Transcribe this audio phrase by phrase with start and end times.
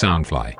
[0.00, 0.54] Soundfly。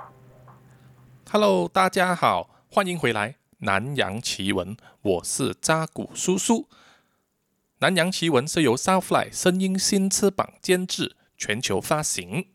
[1.31, 3.31] Hello，大家好，欢迎回来
[3.61, 6.65] 《南洋奇闻》，我是扎古叔叔。
[7.79, 12.49] 《南洋奇闻》是由 Soundfly 声音新翅膀监制，全球发行。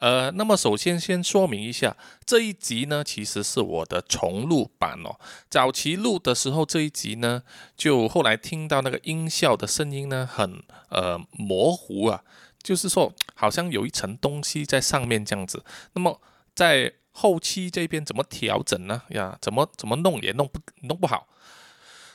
[0.00, 1.96] 呃，那么首先先说明一下，
[2.26, 5.20] 这一集呢其实是我的重录版哦。
[5.48, 7.44] 早期录的时候，这一集呢，
[7.76, 12.24] 就后来听到那个音效的声音呢，很呃模糊啊，
[12.68, 15.64] 就是说好像有一层东西在上面这样子。
[15.94, 16.20] 那么
[16.54, 19.00] 在后期这边怎么调整呢？
[19.08, 21.26] 呀，怎么怎么弄也弄不弄不好，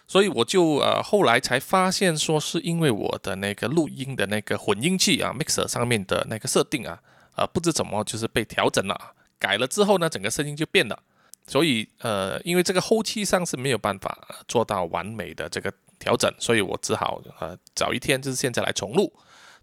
[0.08, 7.02] 所以我就呃后来才发现说，是因为我的那个录音的那个混音器啊，mixer 上面的那个设定啊，
[7.36, 11.00] 呃不知怎么就是被调整了，改了之后呢，整个声音就变了。
[11.48, 14.16] 所以呃，因为这个后期上是没有办法
[14.48, 19.12] 做到完美的这个调整，所以我只好呃找一天就是现在来重录。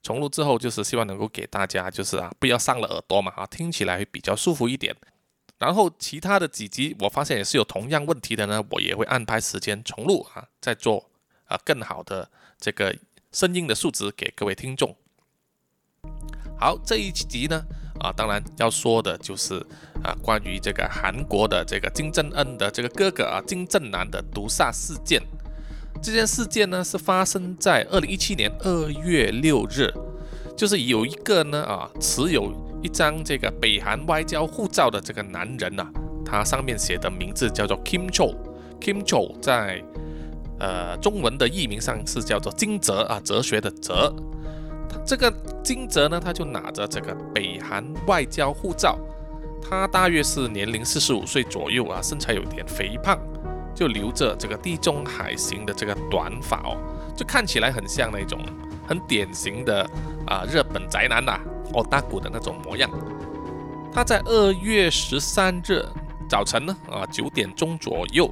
[0.02, 4.96] 重录之后，就是希望能够给大家就是啊，不要伤了耳朵嘛啊，听起来会比较舒服一点。
[5.58, 11.10] 然后其他的几集，我发现也是有同样问题的呢，我也会安排时间重录啊，再做
[11.44, 12.96] 啊更好的这个
[13.30, 14.96] 声音的素质给各位听众。
[16.58, 17.62] 好，这一集呢
[17.98, 19.54] 啊，当然要说的就是
[20.02, 25.22] 啊关于这个韩国的这个金正恩的这个哥哥啊金正男的毒杀事件。
[26.02, 29.92] 这件事件呢是发生在二零一七年二月六日，
[30.56, 35.86] 就是有一个呢啊持有一张这个北韩外交护照的这个男人呐、
[36.24, 39.82] 他上面写的名字叫做 Kim Cho，Kim Cho 在
[40.58, 44.10] 呃中文的译名上是叫做金哲啊哲学的哲，
[45.04, 45.30] 这个
[45.62, 48.98] 金哲呢他就拿着这个北韩外交护照，
[49.60, 53.18] 他大约是年龄四十五岁左右啊，身材有点肥胖。
[53.74, 56.76] 就留着这个地中海型的这个短发哦，
[57.16, 58.38] 就看起来很像那种
[58.86, 59.88] 很典型的
[60.26, 61.38] 啊日本宅男呐、
[61.72, 62.90] 哦大古的那种模样。
[63.92, 65.84] 他在二月十三日
[66.28, 68.30] 早晨呢啊九点钟左右，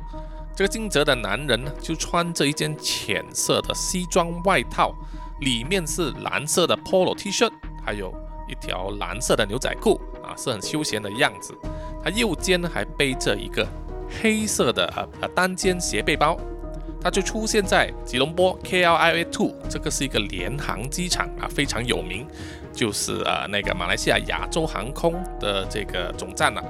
[0.55, 4.95] 这个金泽的男人呢就穿着一件浅色的西装外套，
[5.41, 7.51] 里面是蓝色的 polo T 恤，
[7.85, 8.13] 还有
[8.49, 11.53] 一条蓝色的牛仔裤啊，是很休闲的样子。
[12.05, 13.67] 他右肩呢还背着一个。
[14.21, 16.39] 黑色的呃呃单肩斜背包，
[17.01, 22.27] 它就出现在吉隆坡 KLIA Two，这个是一个联航机场啊，非常有名，
[22.73, 26.65] 就是呃那个马来西亚亚洲航空的这个总站了、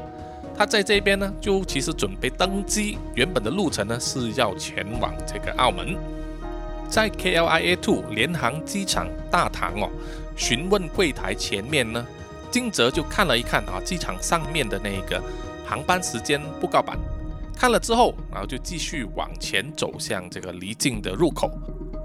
[0.57, 5.97] 他在这边呢，就其实准备登机，原本的路程呢是要前往这个澳门，
[6.89, 9.89] 在 KLIA Two 联航机场大堂哦，
[10.37, 12.07] 询问柜台前面呢，
[12.51, 15.23] 金泽就看了一看啊，机场上面的那个
[15.67, 16.99] 航班时间布告板。
[17.59, 21.51] 看了之后，然后就继续往前走向这个离境的入口。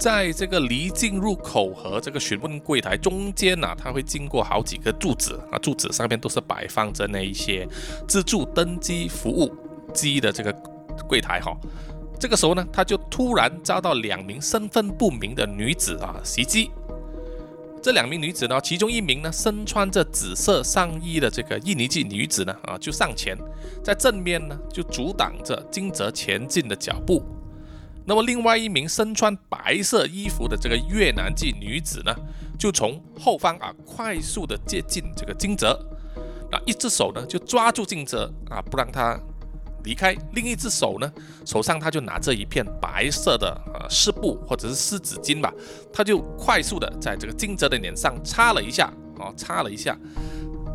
[0.00, 7.68] 在这个离境入口和这个询问柜台中间呢、啊，它会经过好几个柱子啊，柱子上面都是摆放着那一些
[8.08, 9.54] 自助登机服务
[9.94, 10.52] 机的这个
[11.08, 11.56] 柜台哈。
[12.18, 16.68] 这个时候呢，他就突然遭到两名身份不明的女子啊袭击。
[17.84, 23.36] 这两名女子呢，其中一名呢身穿着紫色上衣的这个印尼籍女子呢，啊就上前，
[23.82, 27.22] 在正面呢就阻挡着金泽前进的脚步。
[28.06, 32.16] 那么另外一名身穿白色衣服的这个越南籍女子呢，
[32.58, 35.78] 就从后方啊快速的接近这个金泽，
[36.50, 39.20] 那一只手呢就抓住金泽啊不让他
[39.84, 41.12] 离开，另一只手呢
[41.44, 45.52] 手上他就拿着一片白色的呃湿布或者是湿纸巾吧，
[45.92, 49.96] 他就快速的在这个金泽的脸上擦了一下，哦擦了一下，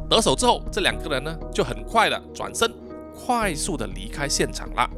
[0.10, 2.72] 得手之后，这两个人呢就很快的转身，
[3.14, 4.90] 快速的离开现场了。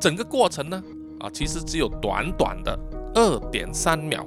[0.00, 0.82] 整个过程呢
[1.18, 2.78] 啊其实只有短短的
[3.14, 4.24] 二点三秒，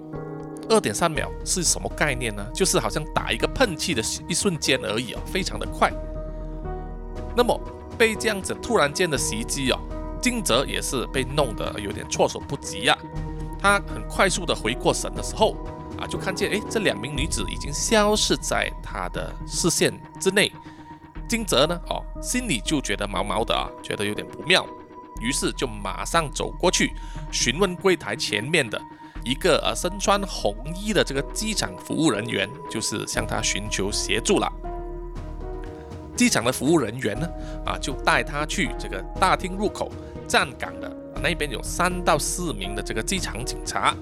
[0.70, 2.46] 二点三秒是什么概念呢？
[2.54, 5.92] 就是好像打一个喷气的一瞬间而已啊，非常的快。
[7.36, 7.60] 那么
[7.98, 9.80] 被这样子突然间的袭击哦，
[10.22, 12.98] 金泽也是被弄得有点措手不及呀、
[13.60, 15.56] 他很快速的回过神的时候
[15.98, 20.52] 啊，就看见诶，这两名女子已经消失在他的视线之内。
[21.28, 24.66] 金泽呢，哦，心里就觉得毛毛的啊，觉得有点不妙，
[25.22, 26.94] 于是就马上走过去
[27.32, 28.80] 询问柜台前面的
[29.24, 34.52] 一个呃身穿红衣的这个机场服务人员，就是向他寻求协助了。
[36.16, 37.28] 机场的服务人员呢，
[37.66, 39.92] 啊，就带他去这个大厅入口
[40.28, 43.96] 站岗的那边有三到四名的这个机场警察。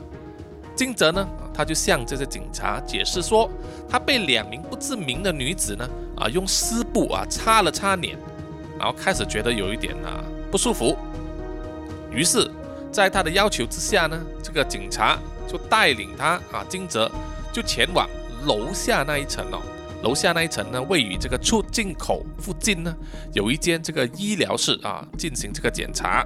[0.75, 3.49] 金泽呢，他就向这些警察解释说，
[3.89, 5.87] 他被两名不知名的女子呢，
[6.17, 8.17] 啊，用湿布啊擦了擦脸，
[8.79, 10.97] 然后开始觉得有一点啊不舒服。
[12.09, 12.49] 于是，
[12.91, 17.11] 在他的要求之下呢，这个警察就带领他啊，金泽
[17.53, 18.09] 就前往
[18.45, 19.61] 楼下那一层哦，
[20.03, 22.95] 楼下那一层呢，位于这个出进口附近呢，
[23.33, 26.25] 有一间这个医疗室啊，进行这个检查。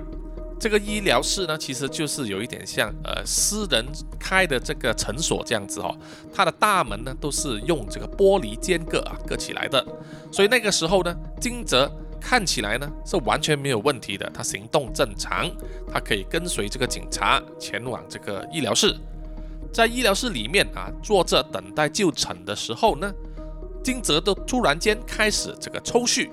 [0.57, 3.85] 这个医疗室呢，其实就是有一点像呃私人
[4.17, 5.93] 开的这个诊所这样子哦。
[6.33, 9.85] 它的大门呢都是用这个玻璃间隔啊隔起来的，
[10.31, 11.91] 所以那个时候呢，金泽
[12.21, 15.51] 看起来呢是完全没有问题的，他行动正常，
[15.91, 18.95] 他可以跟随这个警察前往这个医疗室。
[19.73, 23.13] 在医疗室里面啊，坐着等待就诊的时候呢，
[23.85, 26.27] 金泽都突然间开始这个抽搐。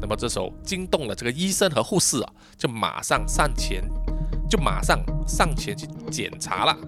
[0.00, 3.82] 那么这时候惊动了这个医生和护士啊，就马上上前，
[4.48, 6.78] 就马上上前去检查了。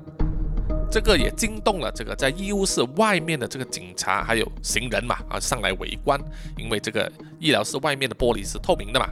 [0.92, 6.16] 这个也惊动了这个在医务室外面的这个警察还有行人嘛啊，上来围观，
[6.56, 7.10] 因为这个
[7.40, 9.08] 医疗室外面的玻璃是透明的嘛。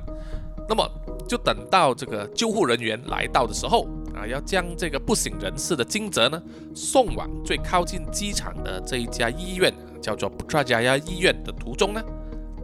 [0.69, 0.89] 那么
[1.29, 3.89] 就等到这个救护人员来到的时候。
[4.19, 6.43] 啊，要将这个不省人事的金泽呢
[6.75, 9.73] 送往最靠近机场的这一家医院，
[10.03, 12.03] 叫做布特加亚医院的途中呢，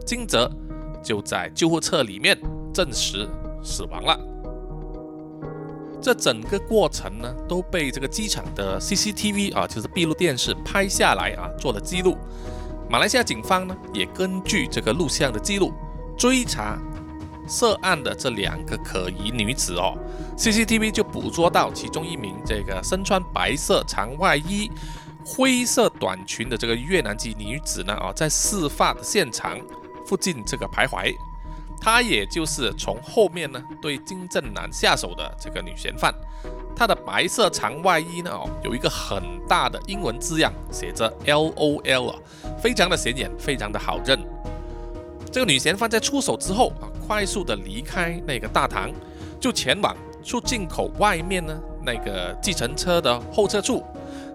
[0.05, 0.51] 金泽
[1.01, 2.37] 就在救护车里面
[2.73, 3.27] 证实
[3.63, 4.19] 死亡了。
[6.01, 12.17] 这整个过程呢都被这个机场的 CCTV 啊，就是闭路电视拍下来啊，做了记录。
[12.89, 15.71] 马来西亚警方呢也根据这个录像的记录
[16.17, 16.77] 追查。
[17.47, 19.97] 涉案的这两个可疑女子哦
[20.37, 24.71] ，CCTV 就捕捉到其中一名这个身穿白色长外衣、
[25.25, 29.59] 灰色短裙的这个越南籍女子呢，哦，在事发现场
[30.05, 31.15] 附近这个徘徊。
[31.79, 36.11] 她也就是从后面呢对金正男下手的这个女嫌犯。
[36.75, 42.19] 她的白色长外衣呢，哦，有一个很大的英文字样，写着 LOL 啊，
[42.59, 44.19] 非常的显眼，非常的好认。
[45.31, 46.89] 这个女嫌犯在出手之后啊。
[47.05, 48.91] 快速的离开那个大堂，
[49.39, 51.55] 就前往出境口外面呢
[51.85, 53.83] 那个计程车的候车处，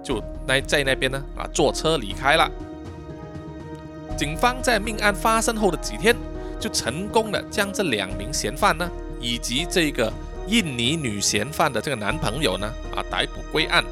[0.05, 2.51] 就那在那边呢啊坐车离开了。
[4.17, 6.15] 警方在命案发生后的几天，
[6.61, 8.89] 就成功的将这两名嫌犯呢
[9.21, 10.13] 以及这个
[10.47, 13.83] 印尼女嫌犯的这个男朋友呢啊逮捕归案。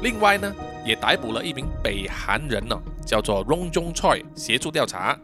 [0.00, 0.54] 另外呢
[0.84, 2.76] 也逮捕了一名北韩人呢，
[3.06, 5.18] 叫做 Rong Jong Choi，协助调查。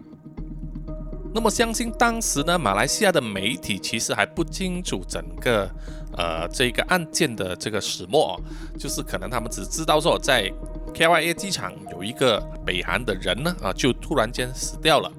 [1.34, 5.70] 那么，相信当时呢，马来西亚的媒体其实还不清楚整个
[6.16, 8.40] 呃这个案件的这个始末，
[8.78, 10.50] 就是可能他们只知道说在
[10.94, 15.12] KYA 机场有一个北韩的人呢啊，就突然间死掉了。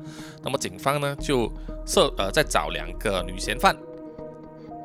[0.44, 1.50] 那么警方呢就
[1.86, 3.78] 设呃在找两个女嫌犯，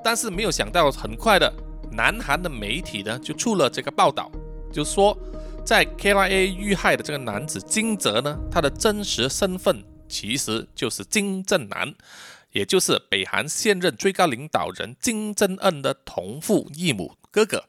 [0.05, 1.53] 但是没有想到，很快的
[1.91, 4.31] 南韩的媒体呢就出了这个报道，
[4.71, 5.17] 就说
[5.65, 9.83] 在 KYA 遇害的这个男子金泽呢，他的真实身份。
[10.15, 11.93] 其实就是金正男，
[12.53, 17.65] 也就是北韩现任最高领导人金正恩的同父异母哥哥。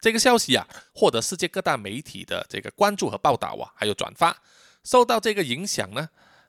[0.00, 4.36] 这个消息啊，获得世界各大媒体的这个关注和报道啊，还有转发。
[4.82, 6.08] 受到这个影响呢，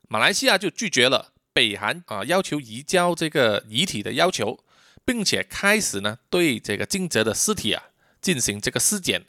[0.10, 4.64] 马来西亚就拒绝了北韩啊要求移交这个遗体的要求，
[5.06, 7.84] 并且开始呢对这个金泽的尸体啊
[8.20, 9.24] 进行这个尸检，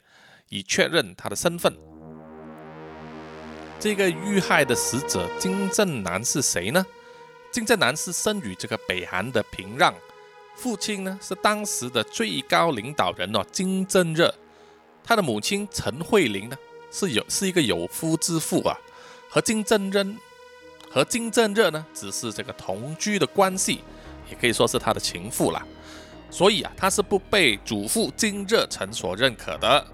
[0.49, 1.77] 以确认他的身份。
[3.85, 6.83] 这个遇害的死者金正男是谁呢？
[7.51, 9.93] 金正男是生于这个北韩的平壤，
[10.55, 14.33] 父亲呢是当时的最高领导人哦金正热，
[15.03, 16.57] 他的母亲陈慧琳呢
[16.89, 18.75] 是有是一个有夫之妇啊，
[19.29, 20.17] 和金正恩
[20.89, 23.81] 和金正热呢只是这个同居的关系，
[24.31, 25.63] 也可以说是他的情妇了，
[26.31, 29.85] 所以啊他是不被祖父金日成所认可的，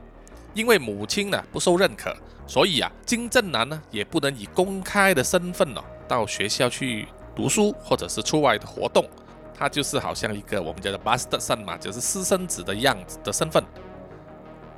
[0.53, 2.15] 因为母亲呢不受认可。
[2.47, 9.07] 所以啊，金正男呢也不能以公开的身份呢到学校去读书，或者是出外的活动，
[9.57, 13.63] 他就是好像一个我们叫做 bastard son 嘛，就是私生子的样子的身份。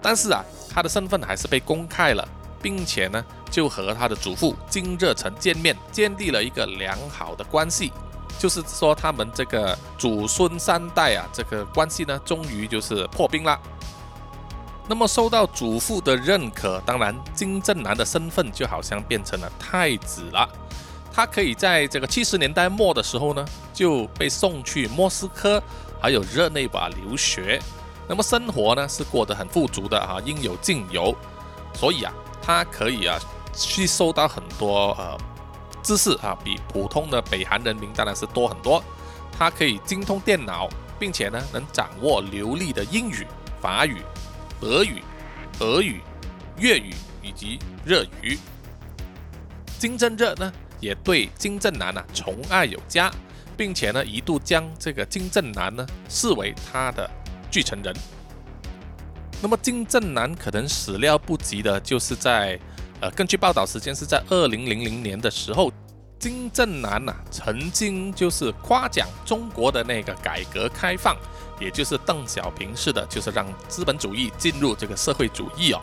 [0.01, 2.27] 但是啊，他的身份还是被公开了，
[2.61, 7.91] 并且呢就和他的祖父金日成见面，建立了一个良好的关系。
[8.37, 13.59] 就是说，他们这个祖孙三代啊，这个关系呢，终于就是破冰了。
[14.87, 20.47] 那么受到祖父的认可，当然金正男的身份就好像变成了太子了。
[21.11, 25.61] 他可以在这个七十年代末的时候呢，就被送去莫斯科
[26.01, 27.61] 还有日内瓦留学。
[28.09, 31.15] 那么生活呢是过得很富足的啊，应有尽有。
[31.73, 33.17] 所以啊，他可以啊
[33.53, 35.17] 吸收到很多呃
[35.81, 38.83] 知识啊，比普通的北韩人民当然是多很多。
[39.37, 40.67] 他可以精通电脑，
[40.99, 43.25] 并且呢能掌握流利的英语、
[43.61, 44.01] 法语。
[44.63, 45.03] 俄语、
[45.59, 45.99] 俄语、
[46.57, 48.39] 粤语以及日语。
[49.77, 53.11] 金正日呢，也对金正男呢宠爱有加，
[53.57, 57.09] 并且呢一度将这个金正男呢视为他的
[57.51, 57.93] 继承人。
[59.41, 62.57] 那么金正男可能始料不及的，就是在
[63.01, 65.69] 呃，根据报道时间是在二零零零年的时候，
[66.17, 71.17] 金正男呐曾经就是夸奖中国的那个改革开放，
[71.59, 75.81] 也就是邓小平式的，就是让资本主义进入这个社会主义哦。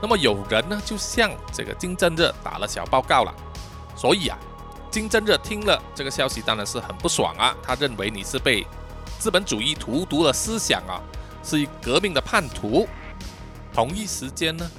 [0.00, 3.34] 那么有人呢就向这个金正日打了小报告了，
[3.96, 4.38] 所以啊，
[4.90, 8.66] 金正日听了这个消息当然是很不爽啊，他认为你是被
[9.18, 11.00] 资本主义荼毒了思想啊，
[11.42, 12.86] 是革命的叛徒。
[13.72, 14.70] 同一时间呢，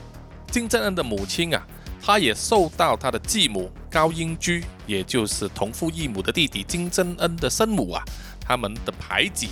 [0.51, 1.61] 金正恩的母亲啊，
[2.01, 8.03] 她也受到他的继母高英居，也就是同父异母的弟弟金正恩的生母啊，
[8.39, 9.49] 他们的排挤，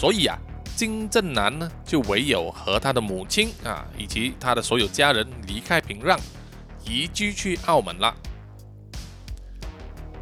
[0.00, 0.38] 所以啊。
[0.76, 6.18] 金正男呢，就唯有和他的母亲啊，以及他的所有家人离开平壤，
[6.86, 8.14] 移居去澳门了。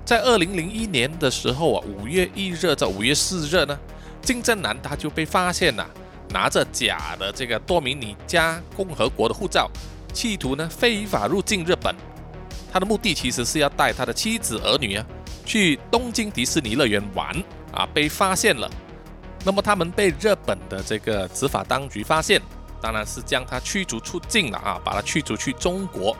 [0.04, 3.78] 在二零零一年的时候啊，五月一日到五月四日呢，
[4.20, 5.88] 金正男他就被发现了，
[6.30, 9.70] 拿着假的这个多米尼加共和国的护照，
[10.12, 11.94] 企图呢非法入境日本。
[12.72, 15.06] 他的目的其实是要带他的妻子儿女啊
[15.46, 17.32] 去东京迪士尼乐园玩
[17.70, 18.68] 啊，被发现了。
[19.44, 22.42] 那么他们被日本的这个执法当局发现，
[22.80, 26.16] 当然是将他驱逐出境了啊，把他驱逐去中国。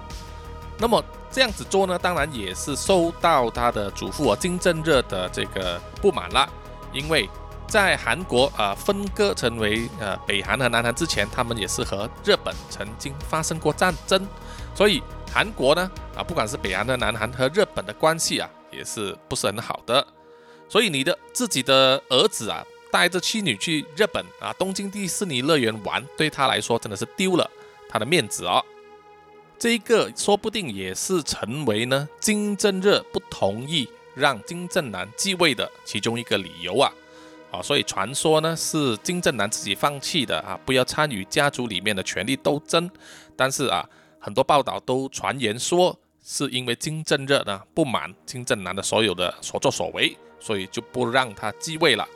[0.79, 6.49] 那么这样子做呢，当然也是受到他的祖父啊金正日的这个不满了，
[6.93, 7.29] 因为
[7.67, 14.27] 在韩国啊分割成为呃北韩和南韩之前，他们也是和日本曾经发生过战争，
[14.75, 20.07] 所以韩国呢啊不管是北韩和南韩和日本的关系啊也是不是很好的，
[20.69, 22.65] 所以你的自己的儿子啊。
[22.91, 27.51] 带着妻女去日本啊，东京迪士尼乐园玩，对他来说真的是丢了
[27.89, 28.65] 他的面子哦。
[29.59, 36.93] 这一个说不定也是成为呢金正日不同意让金正男继位的其中一个理由啊。
[37.51, 42.91] 啊，所以传说呢是金正男自己放弃的啊，不要参与家族里面的权力斗争。
[43.35, 43.83] 但是啊，
[44.19, 52.07] 很多报道都传言说，是因为金正日呢不满金正男的所有的所作所为，所以就不让他继位了。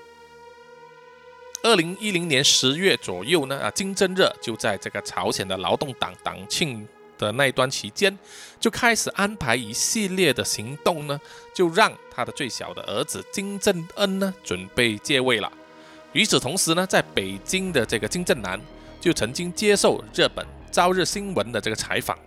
[1.62, 8.19] 二零一零年十月左右呢，啊，金正日就在这个朝鲜的劳动党党庆的那一段期间，
[8.59, 11.21] 就开始安排一系列的行动呢，
[11.54, 15.50] 就让他的最小的儿子金正恩呢准备接位了。
[16.12, 18.61] 与此同时呢，在北京的这个金正男
[19.00, 22.19] 就曾经接受日本朝日新闻的这个采访，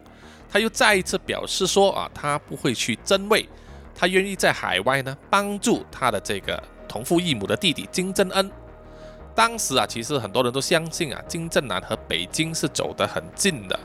[0.49, 3.45] 他又再一次表示说啊，他不会去争位，
[3.93, 8.49] 他愿意在海外呢帮助他的这个同父异母的弟弟金正恩。
[9.35, 13.77] 当时啊，其实很多人都相信啊，金正男和北京是走得很近的。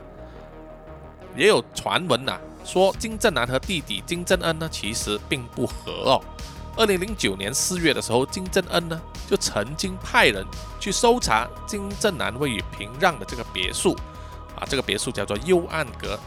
[1.35, 6.23] 也有传闻呐，说金正男和弟弟金正恩呢，其实并不和哦。
[6.77, 10.45] 二零零九年四月的时候，金正恩呢就曾经派人
[10.79, 13.93] 去搜查金正男位于平壤的这个别墅，
[14.55, 16.17] 啊，这个别墅叫做幽暗阁，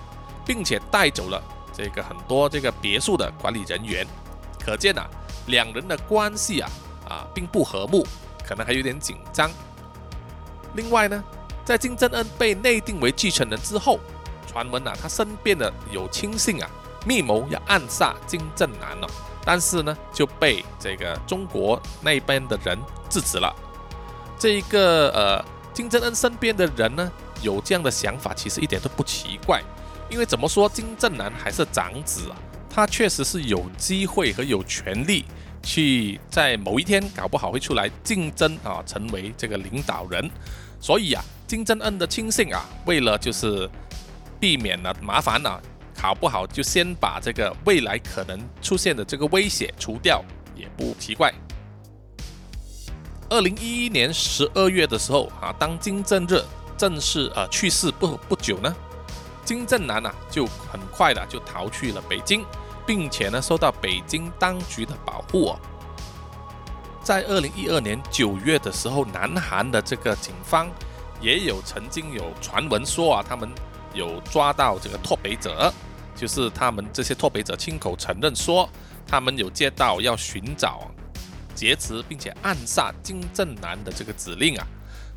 [0.45, 4.07] 并且带走了这个很多这个别墅的管理人员。
[4.63, 5.09] 可见啊，
[5.47, 6.71] 两人的关系啊
[7.09, 8.07] 啊并不和睦。
[8.47, 9.51] 可能还有点紧张。
[10.75, 11.23] 另外呢，
[11.65, 13.99] 在金正恩被内定为继承人之后，
[14.47, 16.69] 传闻啊，他身边的有亲信啊，
[17.07, 19.07] 密谋要暗杀金正男哦，
[19.45, 23.55] 但是呢，就被这个中国那边的人制止了。
[24.39, 27.11] 这一个呃，金正恩身边的人呢，
[27.41, 29.63] 有这样的想法，其实一点都不奇怪，
[30.11, 32.37] 因为怎么说，金正男还是长子啊，
[32.75, 35.25] 他确实是有机会和有权利。
[35.63, 40.31] 去在某一天搞不好会出来竞争啊，成为这个领导人。
[40.79, 43.67] 所以啊，金正恩的亲信啊，为了就是
[44.39, 45.59] 避免了麻烦呢，
[45.97, 50.23] 考不好就先把这个未来可能出现的这个威胁除掉，
[50.55, 51.33] 也不奇怪。
[53.31, 56.43] 二零一一年十二月的时候啊，当金正日
[56.77, 58.77] 正式呃去世不不久呢，
[59.47, 62.45] 金正男啊就很快的就逃去了北京。
[62.87, 65.61] 并且呢，受到北京当局的保护哦。
[67.03, 70.71] 在二零一二年九月的时候，南韩的这个警方
[71.21, 73.49] 也有曾经有传闻说啊，他们
[73.93, 75.73] 有抓到这个拓北者，
[76.17, 78.69] 就是他们这些拓北者亲口承认说，
[79.07, 80.91] 他们有接到要寻找、
[81.55, 84.67] 劫持并且暗杀金正男的这个指令啊，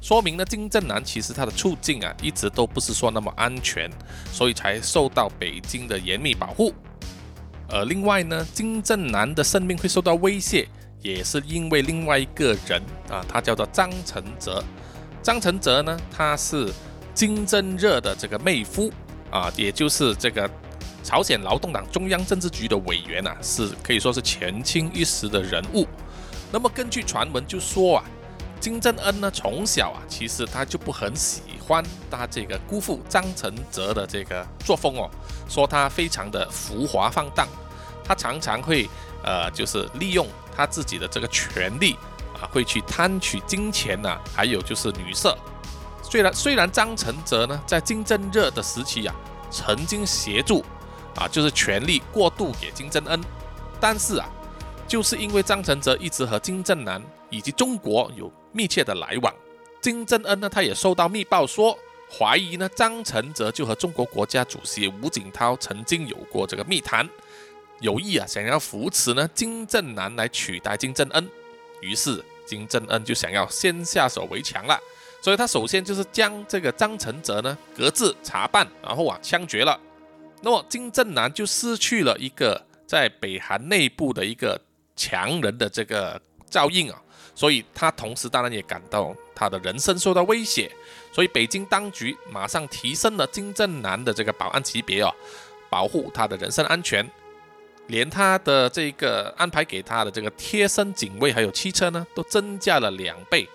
[0.02, 3.90] 说明呢，金正男其实他的处境啊，一直都不是说那么安全，
[4.34, 6.74] 所以才受到北京的严密保护。
[7.70, 10.68] 呃，另外呢，金正男的生命会受到威胁，
[11.02, 14.64] 也是因为另外一个人啊，他叫做张承泽。
[15.22, 16.72] 张承泽呢，他是
[17.14, 18.90] 金正日的这个妹夫
[19.30, 20.50] 啊，也就是这个
[21.04, 25.86] 朝鲜劳动党中央政治局的委员啊，是可以说是前清一时的人物。
[26.50, 28.06] 那么根据传闻就说啊，
[28.62, 35.12] 金正恩呢，从小啊，其实他就不很喜欢他这个姑父张承泽的这个作风哦，
[35.48, 37.48] 说他非常的浮华放荡，
[38.04, 38.90] 他常常会
[39.24, 41.96] 呃，就是利用他自己的这个权利
[42.40, 45.38] 啊，会去贪取金钱呐，还有就是女色。
[46.02, 49.16] 虽然虽然张承泽呢，在金正热的时期啊，
[49.52, 50.64] 曾经协助
[51.16, 53.22] 啊，就是权力过渡给金正恩，
[53.80, 54.30] 但是啊，
[54.88, 59.34] 就是因为张承泽一直和金正男以及中国有密切的来往，
[59.82, 61.78] 金正恩呢，他也收到密报说，
[62.10, 67.08] 怀疑呢张承泽就和中国国家主席吴景涛曾经有过这个密谈，
[67.82, 71.30] 有意啊想要扶持呢金正男来取代金正恩，
[71.82, 74.80] 于是金正恩就想要先下手为强了，
[75.22, 79.78] 所以他首先就是将这个张承泽呢革职查办，然后啊枪决了，
[80.42, 84.60] 那么金正男就失去了一个在北韩内部的一个
[84.96, 87.02] 强人的这个照应啊。
[87.36, 90.72] 所以他同时当然也感到他的人生受到威胁，
[91.18, 95.12] 所以北京当局马上提升了金正男的这个保安级别哦，
[95.68, 97.10] 保护他的人身安全，
[97.88, 103.50] 连他的这个安排给他的这个贴身警卫还有汽车呢，都增加了两倍。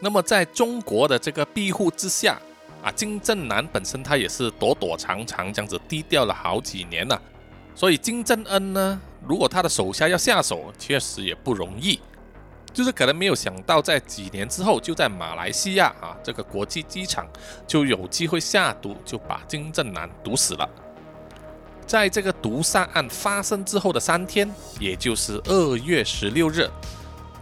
[0.00, 2.40] 那么在中国的这个庇护之下
[2.82, 7.20] 啊，金正男本身他也是躲躲藏藏这样子低调了好几年了，
[7.74, 8.98] 所以金正恩呢，
[9.28, 12.00] 如果他的手下要下手，确实也不容易。
[12.78, 17.26] 就是可能没有想到，在几年之后，就在马来西亚啊这个国际机场
[17.66, 20.68] 就有机会下毒，就把金正男毒死了。
[21.84, 26.70] 在这个毒杀案发生之后的三天，也就是二月十六日，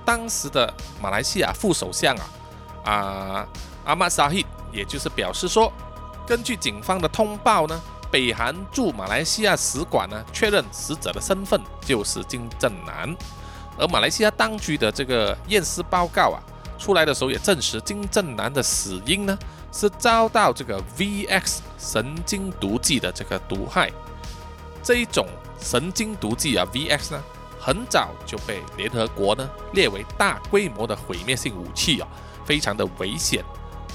[0.07, 3.47] 当时的马来西亚副首相啊啊
[3.85, 5.71] 阿马沙希，也就是表示说，
[6.27, 7.79] 根据警方的通报呢，
[8.11, 13.15] 北韩驻马来西亚使馆呢确认死者的身份就是金正男。
[13.79, 16.43] 而马来西亚当局的这个验尸报告啊，
[16.79, 19.39] 出来的时候也证实金正男的死因呢
[19.73, 23.91] 是遭到这个 VX 神经毒剂的这个毒害。
[24.83, 25.27] 这一种
[25.61, 27.23] 神经毒剂啊，VX 呢，
[27.61, 32.09] 很早就被联合国呢列为大规模的毁灭性武器啊，
[32.45, 33.45] 非常的危险。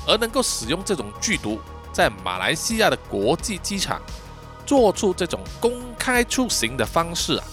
[0.07, 1.59] 而能够使用这种剧毒
[1.93, 4.01] 在马来西亚的国际机场
[4.65, 7.43] 做出这种公开出行的方式啊。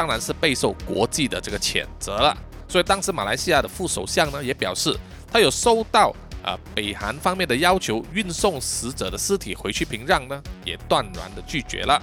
[0.00, 2.34] 当然是备受国际的这个谴责了，
[2.66, 4.96] 所以当时马来西亚的副首相呢也表示，
[5.30, 6.10] 他有收到
[6.42, 12.00] 啊北韩方面的要求，运送死者的尸体回去平壤呢，也断然的拒绝了。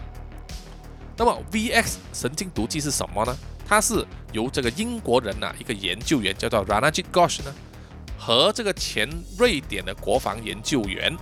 [1.18, 3.36] 那么 VX 神经毒剂是什么呢？
[3.68, 7.52] 它是由这个英国人呐一个研究员叫做 Ranajit Ghosh 呢，
[8.16, 11.18] 和这个前瑞典的国防研究员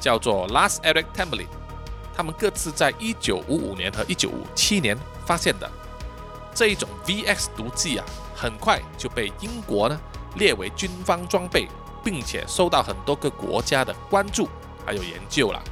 [0.00, 1.48] 叫做 Lars Eric Templin，
[2.16, 5.70] 他们各自在一九五五年和一九五七年发现的。
[6.54, 10.00] 这一种 VX 毒剂啊，很快就被英国呢
[10.36, 11.66] 列为军方装备，
[12.04, 14.48] 并且受到很多个国家的关注
[14.86, 15.62] 还有研究了。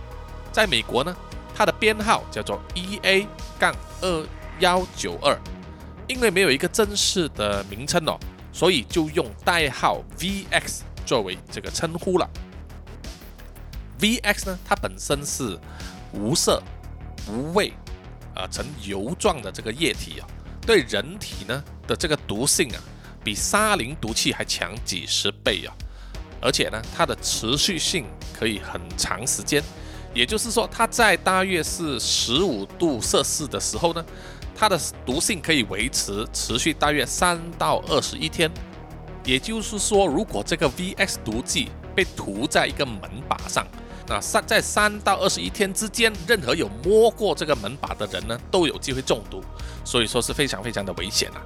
[0.50, 1.16] 在美国呢，
[1.54, 3.26] 它的编号叫做 EA
[3.58, 4.26] 杠二
[4.58, 5.38] 幺九二，
[6.08, 8.18] 因为没有一个正式的名称哦，
[8.52, 12.28] 所以就用代号 VX 作为这个称呼了。
[13.98, 15.58] VX 呢，它本身是
[16.12, 16.62] 无色、
[17.28, 17.72] 无味，
[18.34, 20.26] 啊，呈油状的这个液体啊。
[20.66, 22.80] 对人体呢的这个毒性啊，
[23.22, 25.74] 比沙林毒气还强几十倍啊！
[26.40, 29.62] 而且呢，它的持续性可以很长时间，
[30.14, 34.04] 也就是说，它在大约是十五度摄氏的时候呢，
[34.54, 38.50] 它的毒性可以维持持续大约三到二十一天。
[39.24, 43.64] 也就是说，如果这个 VX 毒剂被涂在一个门把上，
[44.06, 49.42] 那三在三到二十一天之间，任何有摸过这个门把的人呢，都有机会中毒，
[49.84, 51.40] 所以说是非常非常的危险啊。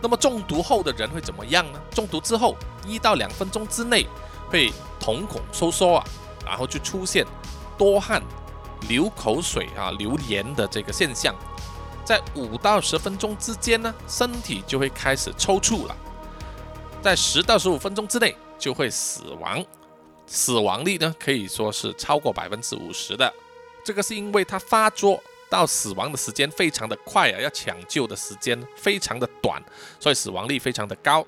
[0.00, 1.78] 那么中毒后的人会怎么样呢？
[1.90, 4.06] 中毒之后一到两分钟之内
[4.48, 6.04] 会瞳孔收缩啊，
[6.44, 7.24] 然后就出现
[7.78, 8.22] 多汗、
[8.88, 11.34] 流口水啊、流盐的这个现象，
[12.04, 15.96] 在五到十分钟之间呢，身体就会开始抽搐了，
[17.00, 19.64] 在十到十五分钟之内就会死亡。
[20.32, 23.30] 死亡率呢，可以说是超过百分之五十的。
[23.84, 29.62] 这个是因为它发作到死亡的时间非常的快啊，要抢救的时间非常的短，
[30.00, 31.26] 所以死亡率非常的高。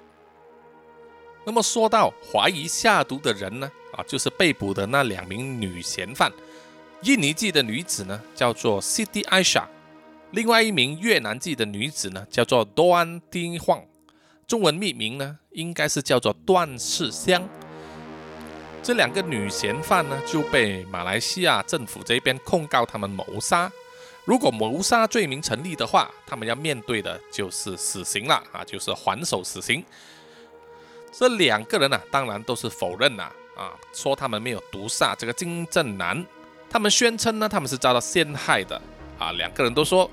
[1.44, 6.32] 那么说到怀疑下毒的人呢，啊，就是被捕的那两名女嫌犯，
[7.02, 9.64] 印尼籍的女子呢叫做 Siti Aisha，
[10.30, 13.84] 另外一名越南籍的女子呢叫做 Doan Ding Huang，
[14.46, 17.46] 中文命名呢应该是叫做段世香。
[18.84, 23.72] 这两个女嫌犯呢，就被马来西亚政府这边控告他们谋杀。
[24.26, 29.82] 如果谋杀罪名成立的话，他们要面对的就是死刑了啊，就是还手死刑。
[31.10, 33.24] 这两个人呢，当然都是否认了
[33.56, 36.22] 啊，说他们没有毒杀这个金正男，
[36.68, 38.78] 他们宣称呢，他们是遭到陷害的
[39.18, 39.32] 啊。
[39.32, 40.10] 两个人都说，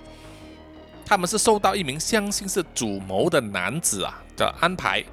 [1.06, 5.04] 他们是受到一名相信是主谋的男子啊的安排。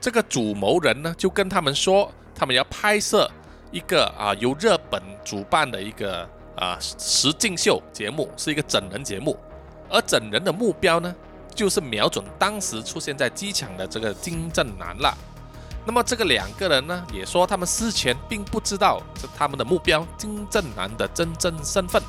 [0.00, 3.30] 这个主谋人呢，就跟他们说，他们要拍摄
[3.70, 6.26] 一个啊由日本主办的一个
[6.56, 9.38] 啊实境秀节目，是一个整人节目，
[9.90, 11.14] 而整人的目标呢。
[11.52, 15.12] 就是瞄准当时出现在机场的这个金正男了。
[15.84, 22.00] 那么这个两个人呢，也说他们事前并不知道是他们的目标金正男的真正身份。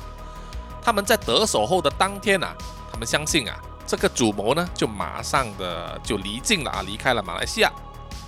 [0.80, 2.54] 他们在得手后的当天啊，
[2.90, 7.72] 他们相信啊，这个主谋呢就马上的就离境了啊，离开了马来西亚。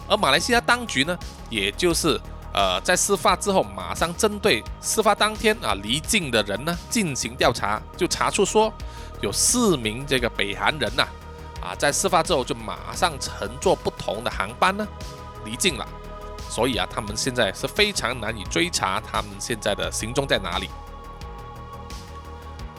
[0.08, 2.20] 而马来西亚当局呢，也就是
[2.52, 8.72] 呃在事发之后，马上针对事发当天啊离境的人呢进行调查，就查出说。
[9.20, 11.06] 有四名这个北韩人呐，
[11.62, 14.86] 啊，在事发之后就马上乘坐不同的航班呢
[15.46, 15.88] 离境了，
[16.50, 20.68] 所以啊，他们现在是非常难以追查他们现在的行踪在哪里。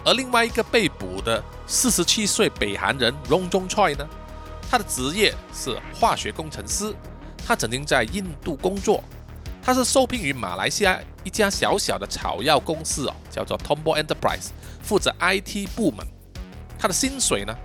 [0.04, 4.08] 而另外一个被捕的四十七岁北韩人 Rong Zhong Choi 呢，
[4.70, 6.94] 他的职业是化学工程师，
[7.46, 9.04] 他曾经在印度工作，
[9.62, 14.50] 他是受聘于马来西亚一家小小的草药公司哦，叫做 Tombo Enterprise，
[14.82, 16.06] 负责 IT 部门。
[16.80, 17.56] 他的薪水呢，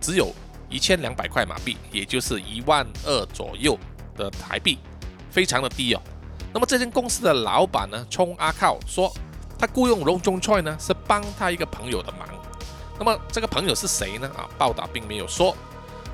[0.00, 0.32] 只有
[0.68, 3.78] 一千两百块马币，也就是一万二左右
[4.16, 4.78] 的台币，
[5.30, 6.02] 非常的低哦。
[6.52, 9.12] 那么这间公司的老板呢，冲阿靠说，
[9.58, 12.28] 他雇佣荣中蔡呢，是帮他一个朋友的忙。
[12.98, 14.30] 那么这个朋友是谁呢？
[14.36, 15.56] 啊，报道并没有说。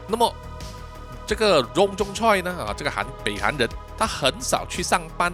[0.07, 0.33] 那么
[1.29, 5.31] 这个荣中 Choi 呢，啊，这个韩北韩人，他很少去上班，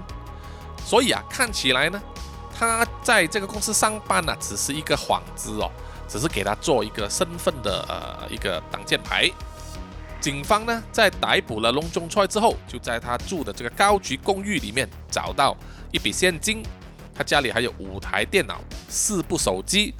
[0.84, 2.02] 所以啊，看起来呢，
[2.52, 5.70] 他在这个公司上班呢，只是一个幌子哦。
[6.06, 9.28] 只是给他做一个身份的呃一个挡箭牌。
[10.20, 15.56] 警方呢在逮捕了龙中踹之后，就在他住的这个高级公寓里面找到
[15.90, 16.62] 一笔现金，
[17.14, 19.94] 他家里还有五台电脑、四部手机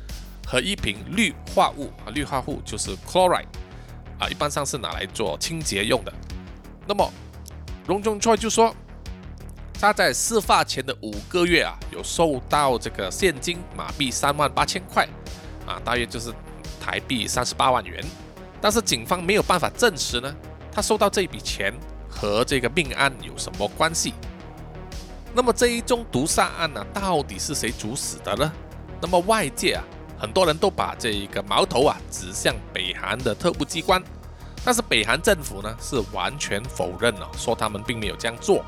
[0.47, 3.47] 和一瓶氯化物啊，氯化物就是 chloride
[4.25, 6.13] 啊，一般上是拿来做清洁用的。
[6.87, 7.11] 那么
[7.87, 8.75] 龙中翠就说
[9.79, 15.07] 他在事发前的五个月啊，有收到这个现金马币三万八千块。
[15.67, 16.31] 啊，大约就是
[16.79, 18.05] 台币三十八万元，
[18.61, 20.35] 但是警方没有办法证实呢，
[20.71, 21.73] 他收到这笔钱
[22.07, 24.13] 和这个命案有什么关系？
[25.35, 28.53] 那么这一宗毒杀案呢，到底是谁主使的呢？
[29.01, 29.83] 那么外界啊，
[30.19, 34.03] 很多人都把这一个矛头啊指向北韩的特务机关，
[34.65, 38.65] 但是北韩政府呢是完全否认了，说他们并没有这样做。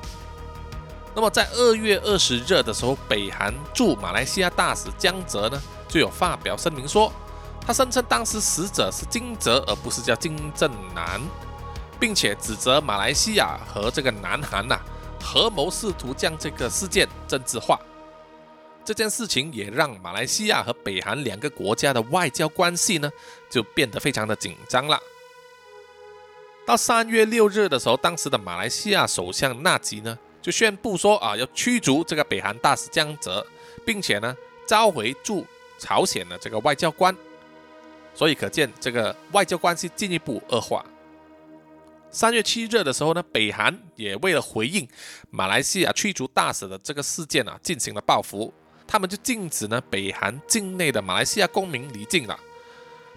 [1.15, 5.59] 那么在二月二十日的时候，北韩驻马来西亚大使江泽呢？
[5.89, 7.11] 就有发表声明说，
[7.67, 11.21] 他声称当时死者是金泽，而不是叫金正男，
[11.99, 14.79] 并且指责马来西亚和这个南韩呐
[15.23, 17.81] 合谋试图将这个事件政治化。
[18.85, 23.11] 这件事情也让马来西亚和北韩两个国家的外交关系呢
[23.49, 25.01] 就变得非常的紧张了。
[26.67, 33.47] 到三月六日的时候，当时的马来西亚首相纳吉呢就宣布说啊要驱逐这个北韩大使江泽，
[33.85, 35.47] 并且呢召回驻。
[35.79, 37.15] 朝鲜的这个外交官，
[38.15, 40.83] 所以可见这个外交关系进一步恶化。
[42.11, 44.89] 三月七日的时候呢，北韩也为了回应
[45.29, 48.51] 马来西亚驱逐大使的这个事件啊，进行了报复，
[48.87, 52.41] 他们就禁止呢北韩境内的马来西亚公民离境了。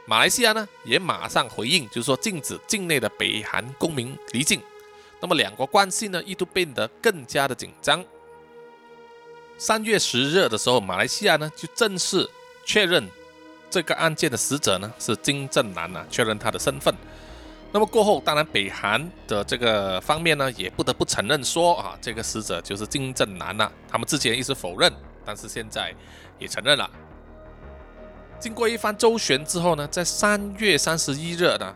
[0.10, 4.60] 马来西亚呢也马上回应，就是说禁止境内的北韩公民离境。
[5.22, 8.04] 那么两国关系呢一度变得更加的紧张。
[9.60, 12.28] 三月十日的时候，马来西亚呢就正式。
[12.66, 13.08] 确认
[13.70, 16.92] 这个案件的死者呢是金正男啊，确认他的身份。
[17.72, 23.72] 那么过后，当然北韩的这个方面呢也不得不承认说啊，这个死者就是金正男呐。
[23.88, 24.92] 他们之前一直否认，
[25.24, 25.94] 但是现在
[26.40, 26.90] 也承认了。
[28.40, 31.74] 经过一番周旋之后呢，在三月三十一日呢，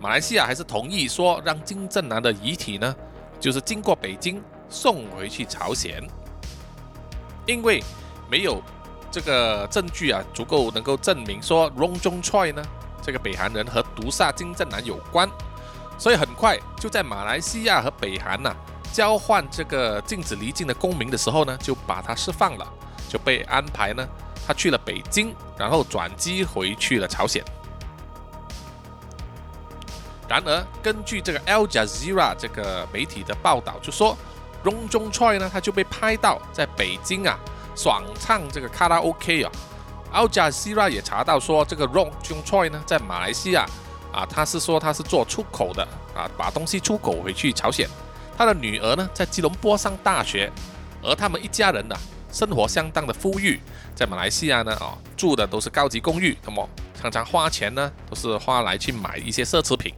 [0.00, 2.94] 马来西亚还是同意说让金正男的遗体呢，
[3.38, 6.02] 就是经过北京送回去朝鲜，
[7.46, 7.82] 因为
[8.30, 8.62] 没有。
[9.08, 12.62] 这个证据啊，足够能够证明说 Rong Zhong Choi 呢，
[13.00, 15.26] 这个北韩人和毒杀金正男有关，
[15.96, 18.54] 所以很快就在马来西亚和北韩呐
[18.92, 22.68] 交换这个禁止离境的公民的时候呢，就把他释放了，
[23.08, 24.06] 就被安排呢，
[24.46, 27.42] 他去了北京，然后转机回去了朝鲜。
[30.28, 34.16] 然而，根据这个 Al Jazeera 这个媒体的报道，就说
[34.64, 37.38] Rongjong Choi 呢，他就被拍到在北京啊。
[37.76, 39.52] 爽唱这个卡拉 OK 啊
[40.12, 43.66] ，Al Jazeera 也查到说，这个 Rong Jong Choi 呢，在马来西亚
[44.12, 47.86] 啊，他是说他是做出口的啊，把东西出口回去朝鲜，
[48.36, 50.50] 他的女儿呢在吉隆坡上大学，
[51.02, 51.94] 而他们一家人呢
[52.36, 53.58] 生活相当的富裕，
[53.94, 56.68] 在马来西亚呢啊住的都是高级公寓，那么
[57.00, 59.94] 常常花钱呢都是花来去买一些奢侈品。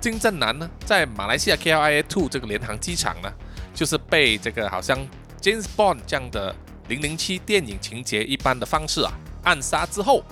[0.00, 3.32] 金正男呢在马来西亚 KLIA Two 这个联航机场呢，
[3.74, 4.96] 就是被这个好像
[5.42, 6.54] James Bond 这样的
[6.86, 9.10] 零零七电影情节一般的方式啊
[9.42, 10.22] 暗杀之后，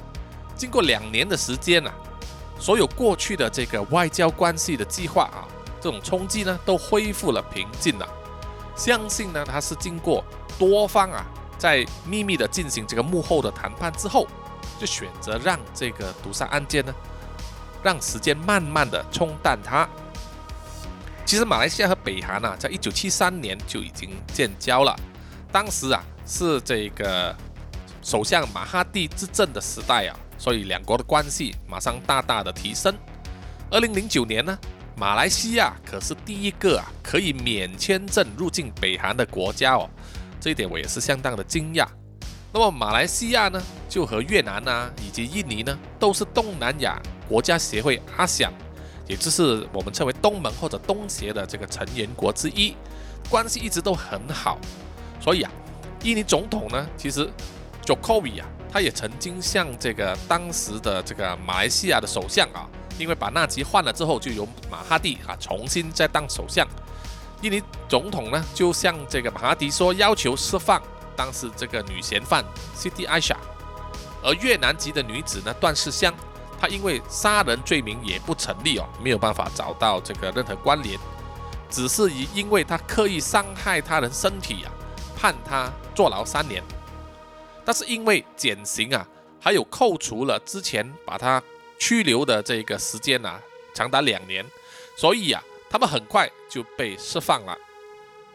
[0.54, 1.92] 经过两年的时间啊。
[2.60, 5.42] 所有过去的这个外交关系的计划啊，
[5.80, 8.08] 这种冲击呢，都恢复了平静了。
[8.78, 10.24] 相信呢，他是经过
[10.58, 11.26] 多方啊，
[11.58, 14.26] 在秘密的进行这个幕后的谈判之后，
[14.78, 16.94] 就选择让这个毒杀案件呢，
[17.82, 19.86] 让时间慢慢的冲淡它。
[21.26, 24.96] 其实马来西亚和北韩啊，在一九七三年就已经建交了，
[25.52, 27.36] 当时啊，是这个
[28.00, 30.16] 首相马哈蒂执政的时代啊。
[30.38, 32.96] 所以两国的关系马上大大的提升。
[33.72, 34.56] 二零零九年呢，
[34.98, 39.88] 马来西亚可是第一个啊可以免签证入境北韩的国家哦，
[40.40, 41.86] 这一点我也是相当的惊讶。
[42.52, 48.52] 那么马来西亚呢，就和越南啊以及印尼呢，都是东南亚国家协会阿想，
[49.06, 52.74] 也就是我们称为东盟或者东协的这个成员国之一，
[53.30, 54.58] 关系一直都很好。
[55.20, 55.50] 所以啊，
[56.02, 57.30] 印尼总统呢，其实
[57.84, 58.48] Jokowi 啊。
[58.70, 66.66] 他也曾经向这个当时的这个马来西亚的首相啊，因为把纳吉换了之后，就由马哈蒂啊重新再当首相。
[67.40, 70.82] 印尼总统呢就向这个马哈迪说，要求释放
[71.16, 72.44] 当时这个女嫌犯
[72.76, 73.36] Siti Aisyah。
[74.22, 76.12] 而越南籍的女子呢段世香，
[76.60, 80.98] 她因为杀人罪名也不成立哦，没有办法找到这个任何关联，
[81.70, 84.72] 只是以因为她刻意伤害他人身体啊，
[85.16, 86.62] 判她坐牢三年。
[87.64, 89.06] 但是因为减刑啊，
[89.40, 91.40] 还有扣除了之前把他
[91.78, 93.40] 拘留的这个时间啊，
[93.72, 94.44] 长达两年，
[94.96, 97.56] 所以啊，他们很快就被释放了。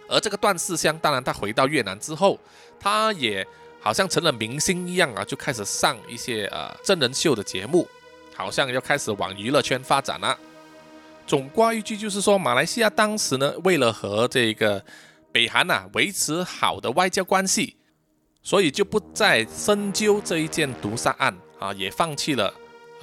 [0.08, 2.40] 而这个段世香，当然他回到越南之后，
[2.80, 3.46] 他也
[3.80, 7.88] 好像成了明星一样啊，就开始上一些呃真人秀的节目，
[8.36, 10.38] 好像要开始往娱乐圈发展了。
[11.28, 14.84] 总归一句就是说，马来西亚当时呢，为了和这个
[15.32, 17.78] 北韩呐维持好的外交关系。
[18.46, 22.54] 所以就不再深究这一件毒杀案啊，也放弃了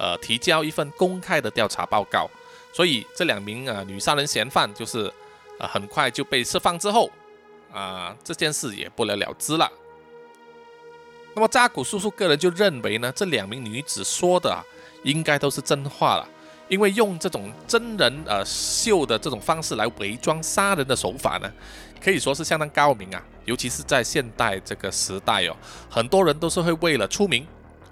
[0.01, 2.27] 呃提交一份公开的调查报告。
[2.73, 5.11] 所以这两名呃女杀人嫌犯就是
[5.59, 7.11] 呃很快就被释放之后
[7.71, 9.69] 啊，这件事也不了了之了。
[11.35, 14.57] 那么扎古叔叔个人就认为呢，这两名女子说的
[15.03, 16.27] 应该都是真话了，
[16.67, 21.51] 因为用这种真人呃秀的这种方式来伪装杀人的手法呢。
[22.03, 25.55] 可以说是相当高明啊，尤其是在现代这个时代哦，
[25.89, 27.45] 很多人都是会为了出名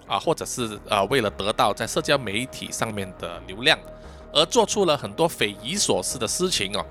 [0.10, 3.78] 啊，或者是呃为了得到在社交媒体上面的流量，
[4.34, 6.84] 而做出了很多匪夷所思的事情哦。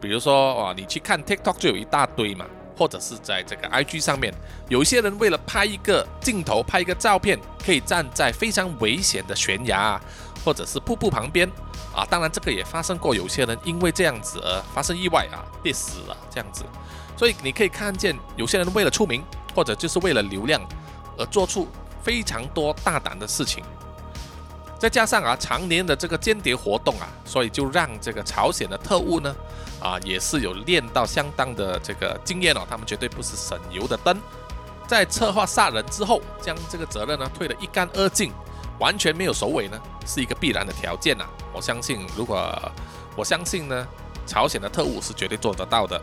[0.00, 2.46] 比如说啊，你去看 TikTok 就有一大堆嘛，
[2.78, 4.32] 或者是在这个 IG 上面，
[4.68, 10.00] 有些人为了拍一个镜头、拍一个照片，可以站在非常危险的悬崖
[10.44, 11.50] 或者是瀑布旁边。
[11.94, 16.64] 啊，当然这个也发生过，有些人因为这样子而发生意外啊，跌死了这样子，
[17.18, 19.22] 所以你可以看见有些人为了出名
[19.54, 20.58] 或者就是为了流量
[21.18, 21.68] 而做出
[22.02, 23.62] 非常多大胆的事情，
[24.78, 29.34] 再加上啊常年的这个间谍活动啊，所以就让这个朝鲜的特务呢
[29.80, 34.16] 啊也是有练到相当的这个经验哦，他们绝对不是省油的灯，
[34.86, 38.32] 在策划杀人之后，将这个责任呢推得一干二净。
[38.78, 41.24] 完全没有首尾呢，是一个必然的条件呐。
[41.52, 42.50] 我相信，如果
[43.14, 43.86] 我相信呢，
[44.26, 46.02] 朝鲜的特务是绝对做得到的。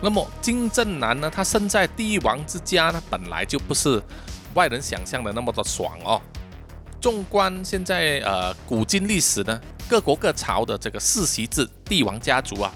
[0.00, 4.02] 那么金正男呢，他生在帝王之家呢，本来就不是
[4.54, 6.20] 外人想象的那么的爽哦。
[7.00, 12.72] 纵观现在呃古今历史呢，各国各朝的这个世袭制帝王家族啊，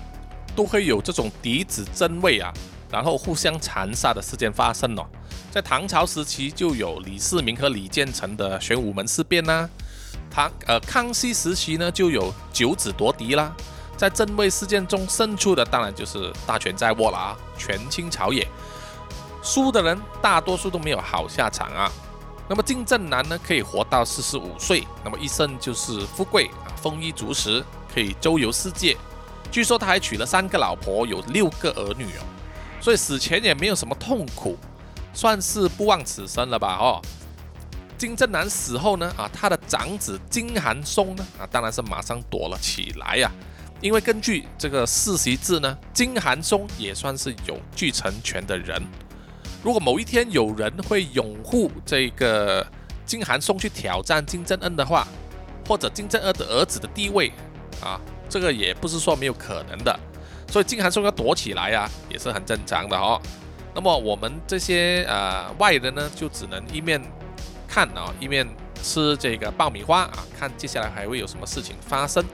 [0.54, 2.52] 都会有这种嫡子争位啊，
[2.90, 5.04] 然后互相残杀的事件发生哦。
[5.50, 9.68] 在唐朝时期就有李世民和李建成的玄武门事变呐，
[10.30, 13.52] 唐呃康熙时期呢就有九子夺嫡啦，
[13.96, 18.46] 在正位事件中胜出的当然就是大权在握了啊，权倾朝野，
[19.42, 21.90] 输的人大多数都没有好下场啊。
[22.48, 28.96] 那么金正男呢可以活到四十五岁，那么一生就是富贵啊，丰衣足食，可以周游世界。
[29.50, 32.22] 据说他还娶了三个老婆，有六个儿女哦，
[32.80, 34.56] 所以死前也没有什么痛苦。
[35.12, 36.76] 算是不枉此生了吧？
[36.80, 37.02] 哦，
[37.98, 39.12] 金正男死后呢？
[39.16, 41.26] 啊，他的长子金韩松呢？
[41.36, 43.28] 啊，当然是马上躲了起来呀。
[43.80, 48.80] 因为根据这个世袭制呢，金韩松也算是有继承权的人。
[49.62, 52.66] 如果某一天有人会拥护这个
[53.04, 55.06] 金韩松去挑战金正恩的话，
[55.68, 57.30] 或者金正恩的儿子的地位
[57.82, 59.98] 啊这个也不是说没有可能的。
[60.48, 63.20] 所以金韩松要躲起来啊，也是很正常的哦。
[63.74, 67.00] 那么我们这些呃外人呢，就只能一面
[67.68, 68.48] 看啊，一面
[68.82, 72.24] 吃这个爆米花啊，看接下来还会有什么事情发生。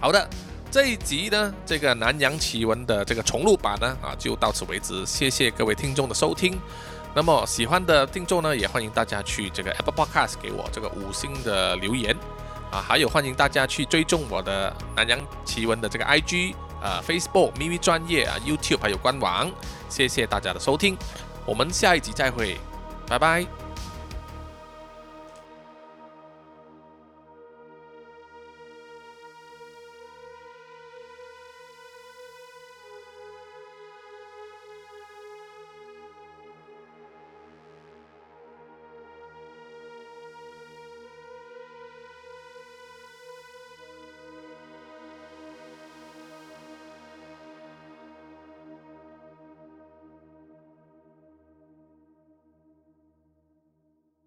[0.00, 0.28] 好的，
[0.74, 5.06] 这一集呢，这个南洋奇闻的这个重录版呢，啊，就到此为止。
[5.06, 6.58] 谢谢各位听众的收听。
[7.14, 12.12] 那么喜欢的听众呢，也欢迎大家去这个 Apple Podcast 给我这个五星的留言。
[12.72, 19.48] 啊，还有欢迎大家去追踪我的南洋奇闻的这个 IG，啊，Facebook、咪咪专业啊，YouTube 还有官网。
[19.88, 20.98] 谢谢大家的收听，
[21.46, 22.58] 我们下一集再会，
[23.06, 23.46] 拜拜。